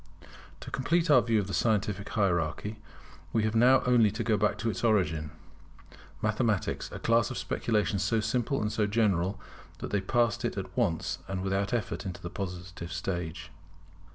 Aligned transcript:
To 0.61 0.71
complete 0.71 1.11
our 1.11 1.21
view 1.21 1.37
of 1.39 1.45
the 1.45 1.53
scientific 1.53 2.09
hierarchy 2.09 2.79
we 3.31 3.43
have 3.43 3.53
now 3.53 3.83
only 3.85 4.09
to 4.09 4.23
go 4.23 4.35
back 4.35 4.57
to 4.57 4.69
its 4.71 4.83
origin, 4.83 5.29
Mathematics; 6.23 6.91
a 6.91 6.97
class 6.97 7.29
of 7.29 7.37
speculations 7.37 8.01
so 8.01 8.19
simple 8.19 8.59
and 8.63 8.71
so 8.71 8.87
general, 8.87 9.39
that 9.77 9.91
they 9.91 10.01
passed 10.01 10.43
at 10.43 10.75
once 10.75 11.19
and 11.27 11.43
without 11.43 11.71
effort 11.71 12.03
into 12.03 12.19
the 12.19 12.31
Positive 12.31 12.91
stage. 12.91 13.51